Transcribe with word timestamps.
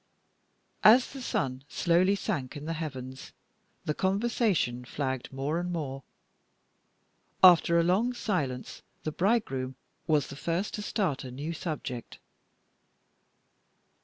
As 0.83 1.13
the 1.13 1.21
sun 1.21 1.63
slowly 1.69 2.15
sank 2.15 2.57
in 2.57 2.65
the 2.65 2.73
heavens, 2.73 3.33
the 3.85 3.93
conversation 3.93 4.83
flagged 4.83 5.31
more 5.31 5.59
and 5.59 5.71
more. 5.71 6.01
After 7.43 7.79
a 7.79 7.83
long 7.83 8.13
silence, 8.15 8.81
the 9.03 9.11
bridegroom 9.11 9.75
was 10.07 10.25
the 10.29 10.35
first 10.35 10.73
to 10.73 10.81
start 10.81 11.23
a 11.23 11.29
new 11.29 11.53
subject. 11.53 12.17